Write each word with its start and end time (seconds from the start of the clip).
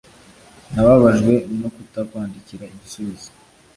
Nababajwe 0.73 1.33
no 1.59 1.69
kutakwandikira 1.75 2.63
igisubizo. 2.73 3.29